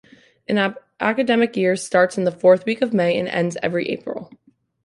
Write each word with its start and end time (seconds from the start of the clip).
An 0.47 0.75
academic 0.99 1.55
year 1.55 1.75
starts 1.75 2.17
in 2.17 2.23
the 2.23 2.31
fourth 2.31 2.65
week 2.65 2.81
of 2.81 2.91
May 2.91 3.15
and 3.19 3.27
ends 3.27 3.55
every 3.61 3.87
April. 3.89 4.31